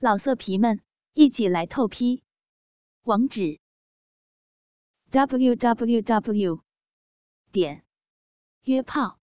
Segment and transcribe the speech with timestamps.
[0.00, 0.80] 老色皮们，
[1.14, 2.22] 一起来透批！
[3.02, 3.58] 网址
[5.10, 6.62] ：w w w
[7.50, 7.84] 点
[8.62, 9.18] 约炮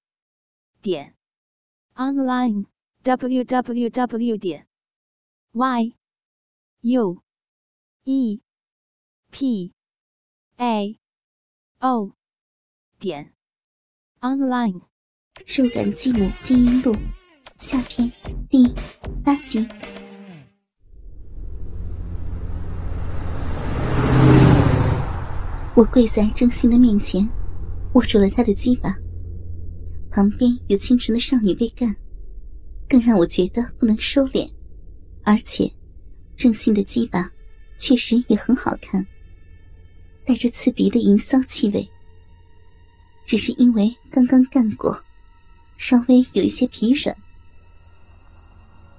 [0.82, 1.16] 点
[1.94, 2.66] online
[3.04, 4.68] w w w 点
[5.54, 5.96] y
[6.82, 7.24] u
[8.04, 8.42] e
[9.32, 9.74] p
[10.58, 11.00] a
[11.80, 12.12] o
[13.00, 13.34] 点
[14.20, 14.82] online。
[15.46, 16.94] 肉感继母金银录
[17.58, 18.12] 下篇
[18.50, 18.76] 第
[19.24, 19.66] 八集。
[25.76, 27.30] 我跪在郑信的面前，
[27.96, 28.96] 握住了他的鸡巴。
[30.10, 31.94] 旁边有清纯的少女被干，
[32.88, 34.50] 更让我觉得不能收敛。
[35.26, 35.70] 而且，
[36.34, 37.30] 郑信的鸡巴
[37.76, 39.06] 确实也很好看，
[40.26, 41.86] 带着刺鼻的淫骚气味。
[43.26, 44.98] 只是因为刚刚干过，
[45.76, 47.14] 稍微有一些疲软。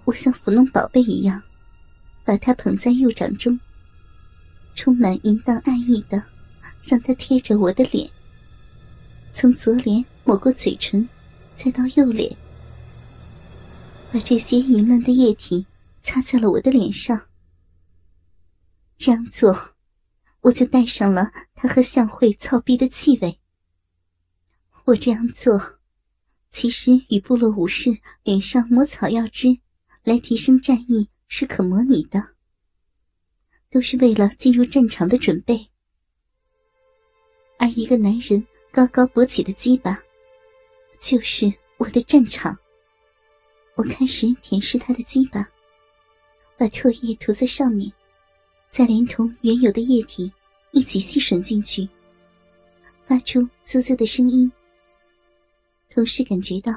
[0.04, 1.42] 我像抚弄宝贝一样，
[2.22, 3.58] 把它捧在右掌中，
[4.74, 6.22] 充满淫荡爱意的。
[6.82, 8.10] 让他贴着我的脸，
[9.32, 11.08] 从左脸抹过嘴唇，
[11.54, 12.36] 再到右脸，
[14.12, 15.66] 把这些淫乱的液体
[16.02, 17.28] 擦在了我的脸上。
[18.96, 19.74] 这样做，
[20.40, 23.38] 我就带上了他和向慧操逼的气味。
[24.84, 25.78] 我这样做，
[26.50, 29.58] 其实与部落武士脸上抹草药汁
[30.04, 32.30] 来提升战意是可模拟的，
[33.68, 35.68] 都是为了进入战场的准备。
[37.58, 39.98] 而一个男人高高勃起的鸡巴，
[41.00, 42.56] 就是我的战场。
[43.74, 45.46] 我开始舔舐他的鸡巴，
[46.56, 47.92] 把唾液涂在上面，
[48.68, 50.32] 再连同原有的液体
[50.70, 51.88] 一起吸吮进去，
[53.04, 54.50] 发出啧啧的声音。
[55.90, 56.72] 同时感觉到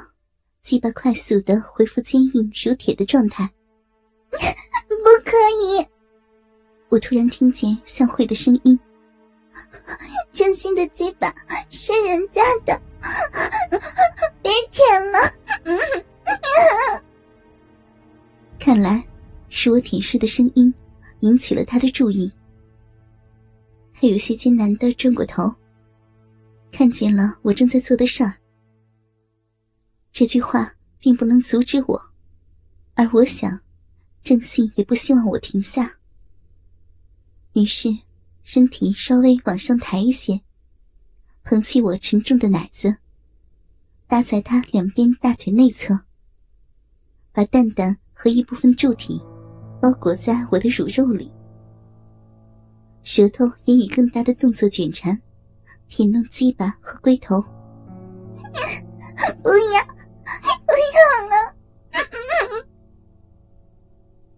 [0.61, 3.49] 鸡巴快速的恢复坚硬如铁的状态。
[4.87, 5.31] 不可
[5.63, 5.85] 以！
[6.89, 8.79] 我突然听见向慧的声音。
[10.39, 11.35] 真心的鸡巴
[11.69, 12.81] 是人家的，
[14.41, 15.19] 别舔了。
[18.57, 19.05] 看来
[19.49, 20.73] 是我舔舐的声音
[21.19, 22.31] 引起了他的注意，
[23.93, 25.53] 他有些艰难的转过头，
[26.71, 28.33] 看见了我正在做的事儿。
[30.13, 32.01] 这句话并不能阻止我，
[32.93, 33.59] 而我想，
[34.23, 35.97] 郑信也不希望我停下，
[37.51, 37.89] 于是。
[38.51, 40.41] 身体稍微往上抬一些，
[41.43, 42.97] 捧起我沉重的奶子，
[44.07, 45.99] 搭在他两边大腿内侧，
[47.31, 49.21] 把蛋蛋和一部分柱体
[49.79, 51.31] 包裹在我的乳肉里，
[53.03, 55.21] 舌头也以更大的动作卷缠，
[55.87, 57.39] 舔弄鸡巴和龟头。
[59.43, 59.85] 不要，
[60.65, 60.99] 不要
[61.29, 62.65] 了！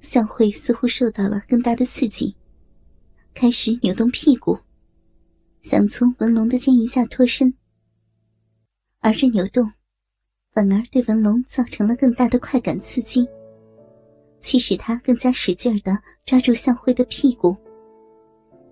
[0.01, 2.35] 向慧似乎受到了更大的刺激。
[3.41, 4.56] 开始扭动屁股，
[5.62, 7.52] 想从文龙的肩一下脱身，
[9.00, 9.68] 而这扭动
[10.52, 13.28] 反而对文龙造成了更大的快感刺激，
[14.40, 17.57] 驱使他更加使劲的抓住向辉的屁股，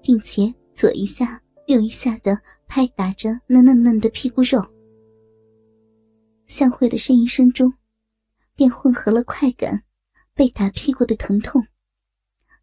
[0.04, 4.64] 并且左一下右一下的拍打着那嫩嫩的屁股肉。
[6.46, 7.74] 向辉的呻吟声中，
[8.54, 9.82] 便混合了快感、
[10.36, 11.66] 被打屁股的疼痛，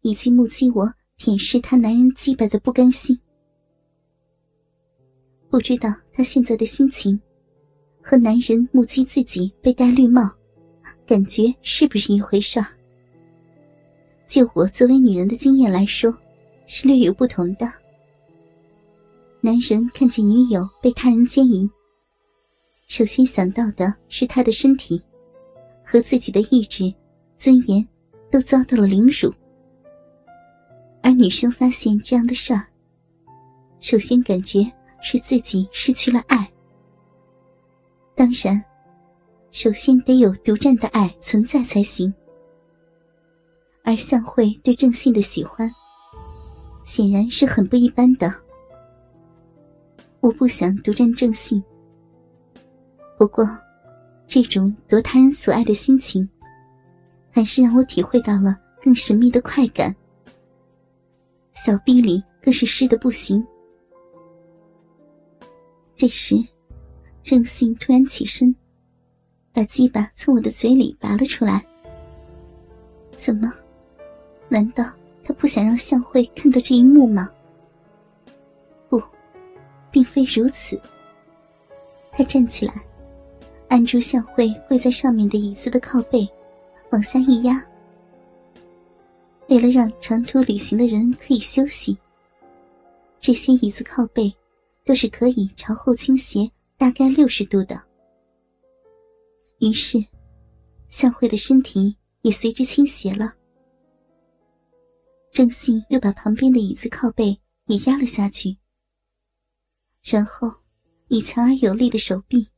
[0.03, 0.89] 以及目击我。
[1.17, 3.19] 舔舐他男人祭拜的不甘心，
[5.49, 7.19] 不知道他现在的心情，
[8.03, 10.21] 和男人目击自己被戴绿帽，
[11.07, 12.63] 感觉是不是一回事？
[14.27, 16.15] 就我作为女人的经验来说，
[16.67, 17.67] 是略有不同的。
[19.41, 21.67] 男人看见女友被他人奸淫，
[22.87, 25.01] 首先想到的是他的身体，
[25.83, 26.93] 和自己的意志、
[27.35, 27.85] 尊严，
[28.29, 29.33] 都遭到了凌辱。
[31.07, 32.67] 而女生发现这样的事儿，
[33.79, 34.69] 首先感觉
[35.01, 36.45] 是自己失去了爱。
[38.13, 38.61] 当然，
[39.49, 42.13] 首先得有独占的爱存在才行。
[43.83, 45.73] 而向慧对郑信的喜欢，
[46.83, 48.29] 显然是很不一般的。
[50.19, 51.63] 我不想独占郑信，
[53.17, 53.47] 不过，
[54.27, 56.27] 这种夺他人所爱的心情，
[57.31, 59.95] 还是让我体会到了更神秘的快感。
[61.57, 63.45] 小臂里更是湿的不行。
[65.95, 66.35] 这时，
[67.23, 68.55] 郑信突然起身，
[69.51, 71.65] 把鸡巴从我的嘴里拔了出来。
[73.17, 73.51] 怎么？
[74.47, 74.85] 难道
[75.25, 77.27] 他不想让向慧看到这一幕吗？
[78.87, 79.01] 不，
[79.89, 80.79] 并非如此。
[82.11, 82.75] 他站起来，
[83.67, 86.29] 按住向慧跪在上面的椅子的靠背，
[86.91, 87.59] 往下一压。
[89.49, 91.97] 为了让长途旅行的人可以休息，
[93.17, 94.33] 这些椅子靠背
[94.83, 97.81] 都是可以朝后倾斜大概六十度的。
[99.59, 100.03] 于是，
[100.89, 103.33] 向慧的身体也随之倾斜了。
[105.31, 108.57] 郑信又把旁边的椅子靠背也压了下去，
[110.03, 110.51] 然后
[111.07, 112.49] 以强而有力的手臂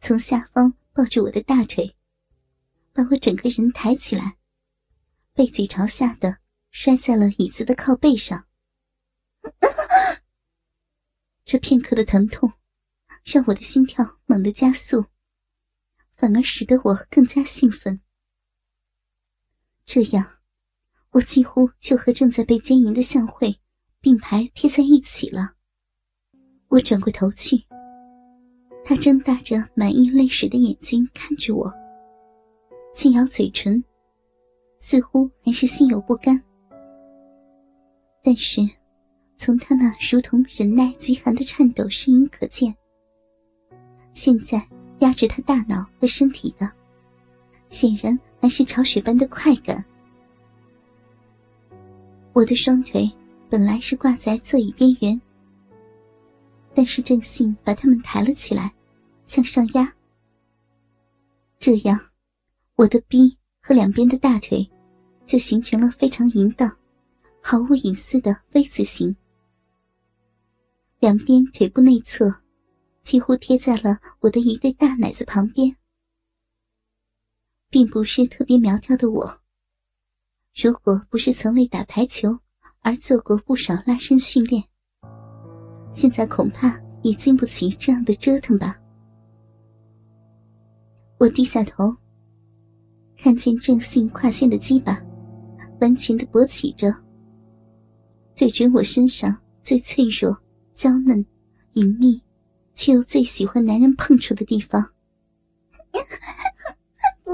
[0.00, 1.92] 从下方抱住我的大腿，
[2.92, 4.36] 把我整个人抬起来，
[5.34, 6.38] 背脊朝下的
[6.70, 8.46] 摔在了椅子的靠背上。
[11.44, 12.52] 这片刻的疼痛
[13.24, 15.06] 让我的心跳猛地加速。
[16.14, 17.98] 反而使得我更加兴奋。
[19.84, 20.38] 这样，
[21.10, 23.58] 我几乎就和正在被奸淫的向慧
[24.00, 25.54] 并排贴在一起了。
[26.68, 27.64] 我转过头去，
[28.84, 31.74] 他睁大着满溢泪水的眼睛看着我，
[32.94, 33.82] 轻咬嘴唇，
[34.84, 36.42] 似乎还是心有不甘。
[38.22, 38.60] 但是，
[39.36, 42.76] 从他那如同忍耐极寒的颤抖声音可见，
[44.12, 44.60] 现在。
[44.98, 46.72] 压制他大脑和身体的，
[47.68, 49.84] 显然还是潮水般的快感。
[52.32, 53.10] 我的双腿
[53.50, 55.20] 本来是挂在座椅边缘，
[56.72, 58.72] 但是郑信把他们抬了起来，
[59.26, 59.92] 向上压。
[61.58, 61.98] 这样，
[62.76, 64.68] 我的臂和两边的大腿
[65.24, 66.76] 就形成了非常淫荡、
[67.40, 69.14] 毫无隐私的 V 字形，
[70.98, 72.34] 两边腿部内侧。
[73.02, 75.76] 几乎贴在了我的一对大奶子旁边，
[77.68, 79.40] 并不是特别苗条的我。
[80.54, 82.38] 如果不是曾为打排球
[82.78, 84.62] 而做过不少拉伸训练，
[85.92, 88.80] 现在恐怕也经不起这样的折腾吧。
[91.18, 91.92] 我低下头，
[93.22, 95.00] 看见正信胯间的鸡巴
[95.80, 96.92] 完全的勃起着，
[98.34, 100.36] 对准我身上最脆弱、
[100.74, 101.24] 娇嫩、
[101.74, 102.22] 隐秘。
[102.74, 104.82] 却又最喜欢男人碰触的地方。
[107.22, 107.30] 不，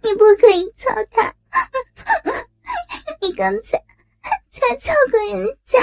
[0.00, 1.34] 你不可以操他！
[3.20, 3.76] 你刚才
[4.52, 5.80] 才操过人家，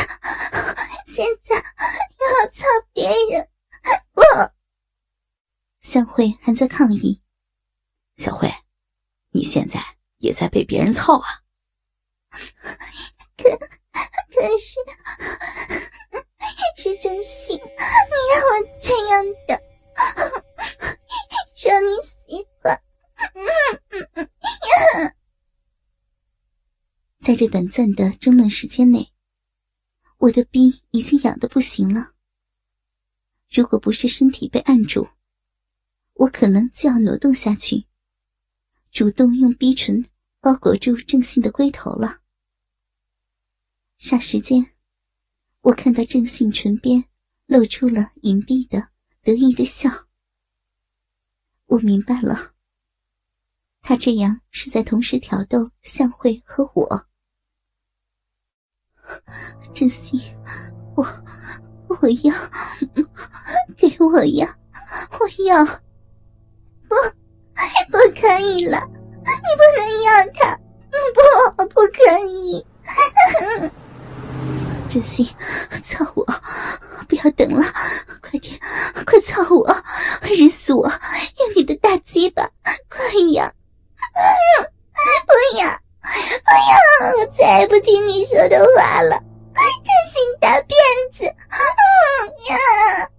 [1.06, 2.64] 现在又要操
[2.94, 3.46] 别人，
[4.14, 4.22] 不！
[5.82, 7.22] 向慧还在抗议。
[8.16, 8.50] 小慧，
[9.32, 9.80] 你现在
[10.18, 11.28] 也在被别人操啊？
[13.38, 14.80] 可可是。
[16.78, 19.62] 是真心，你让我这样的，
[21.56, 22.82] 说你喜欢。
[27.20, 29.14] 在这短暂的争论时间内，
[30.18, 32.14] 我的逼已经痒得不行了。
[33.52, 35.08] 如果不是身体被按住，
[36.14, 37.86] 我可能就要挪动下去，
[38.92, 40.06] 主动用逼唇
[40.40, 42.20] 包裹住正信的龟头了。
[44.00, 44.74] 霎时间。
[45.62, 47.06] 我看到郑信唇边
[47.46, 48.90] 露出了隐蔽的
[49.22, 49.92] 得意的笑，
[51.68, 52.56] 我明白了，
[53.82, 57.08] 他这样是在同时挑逗向慧和我。
[59.72, 60.20] 郑信，
[60.96, 61.06] 我
[61.90, 62.34] 我要，
[63.78, 64.58] 给我呀，
[65.12, 65.64] 我要，
[68.22, 70.56] 可以了，你不能要他，
[71.58, 72.64] 不，不可以。
[74.88, 75.26] 真心，
[75.82, 76.26] 操我！
[77.08, 77.66] 不要等了，
[78.22, 78.60] 快点，
[79.06, 79.76] 快操我！
[80.24, 80.84] 日死我！
[80.88, 82.48] 用你的大鸡巴，
[82.90, 83.04] 快
[83.34, 83.52] 呀！
[85.26, 87.08] 不要，不要！
[87.18, 89.18] 我再也不听你说的话了！
[89.56, 90.78] 真心大骗
[91.12, 91.26] 子！
[91.26, 93.10] 呀！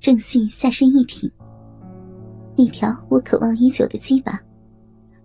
[0.00, 1.30] 郑信下身一挺，
[2.58, 4.36] 那条我渴望已久的鸡巴，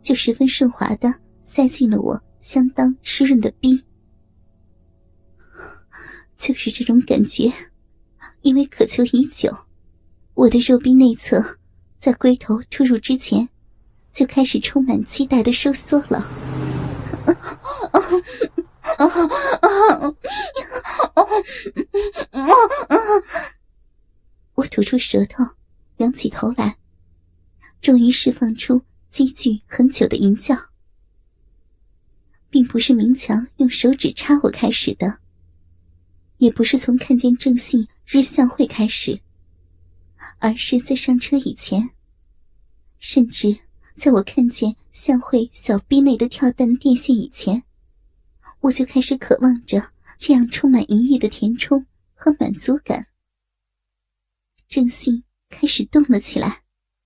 [0.03, 1.11] 就十分顺滑的
[1.43, 3.83] 塞进了我相当湿润的逼。
[6.37, 7.51] 就是这种感觉，
[8.41, 9.51] 因为渴求已久，
[10.35, 11.43] 我的肉壁内侧
[11.97, 13.49] 在龟头突入之前，
[14.11, 16.29] 就开始充满期待的收缩了。
[24.53, 25.43] 我吐出舌头，
[25.97, 26.77] 仰起头来，
[27.83, 30.55] 终于释放出积聚很久的吟叫，
[32.49, 35.19] 并不是明强用手指插我开始的。
[36.37, 39.19] 也不是从看见郑信日向会开始，
[40.39, 41.89] 而是在上车以前，
[42.99, 43.53] 甚至
[43.97, 47.63] 在我看见向会小臂内的跳弹电线以前，
[48.61, 53.07] 我就开始渴望着这样充满淫欲的填充和满足感。
[54.69, 56.62] 郑信开始动了起来，